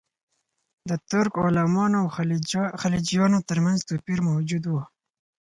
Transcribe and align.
د 0.89 0.91
ترک 1.09 1.33
غلامانو 1.43 1.95
او 2.01 2.07
خلجیانو 2.83 3.39
ترمنځ 3.49 3.79
توپیر 3.89 4.19
موجود 4.29 4.63
و. 4.67 4.73